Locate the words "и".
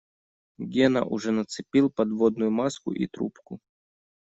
2.91-3.05